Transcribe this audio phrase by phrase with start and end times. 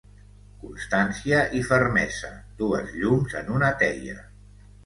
[0.61, 2.31] Constància i fermesa,
[2.63, 4.19] dues llums en una teia.